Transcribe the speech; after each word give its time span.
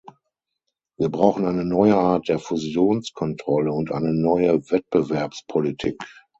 Wir 0.97 1.09
brauchen 1.09 1.45
eine 1.45 1.63
neue 1.63 1.95
Art 1.95 2.27
der 2.27 2.39
Fusionskontrolle 2.39 3.71
und 3.71 3.91
eine 3.91 4.13
neue 4.15 4.55
Wettbewerbspolitik. 4.71 6.01